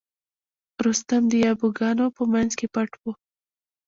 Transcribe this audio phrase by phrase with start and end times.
[0.85, 3.03] رستم د یابو ګانو په منځ کې پټ و.